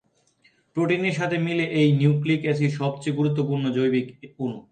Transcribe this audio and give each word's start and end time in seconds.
প্রোটিনের 0.75 1.15
সাথে 1.19 1.37
মিলে 1.47 1.65
এই 1.79 1.89
নিউক্লিক 1.91 2.41
এসিড 2.51 2.71
সবচেয়ে 2.71 3.17
গুরুত্বপূর্ণ 3.19 3.65
জৈবিক 3.77 4.07
অণু। 4.39 4.59